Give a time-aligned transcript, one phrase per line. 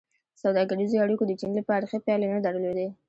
[0.41, 2.87] سوداګریزو اړیکو د چین لپاره ښې پایلې نه درلودې.